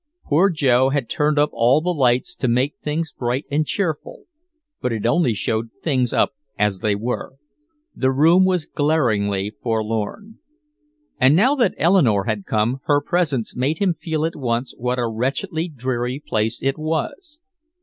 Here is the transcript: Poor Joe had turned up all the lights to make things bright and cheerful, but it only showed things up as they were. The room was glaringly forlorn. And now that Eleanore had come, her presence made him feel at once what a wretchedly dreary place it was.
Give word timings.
Poor 0.25 0.49
Joe 0.49 0.89
had 0.89 1.07
turned 1.11 1.37
up 1.37 1.51
all 1.53 1.79
the 1.79 1.91
lights 1.93 2.33
to 2.37 2.47
make 2.47 2.73
things 2.81 3.11
bright 3.13 3.45
and 3.51 3.67
cheerful, 3.67 4.23
but 4.81 4.91
it 4.91 5.05
only 5.05 5.35
showed 5.35 5.69
things 5.83 6.11
up 6.11 6.33
as 6.57 6.79
they 6.79 6.95
were. 6.95 7.35
The 7.95 8.09
room 8.11 8.43
was 8.43 8.65
glaringly 8.65 9.53
forlorn. 9.61 10.39
And 11.19 11.35
now 11.35 11.53
that 11.53 11.75
Eleanore 11.77 12.25
had 12.25 12.47
come, 12.47 12.79
her 12.85 12.99
presence 12.99 13.55
made 13.55 13.77
him 13.77 13.93
feel 13.93 14.25
at 14.25 14.35
once 14.35 14.73
what 14.75 14.97
a 14.97 15.07
wretchedly 15.07 15.67
dreary 15.67 16.19
place 16.19 16.57
it 16.63 16.79
was. 16.79 17.39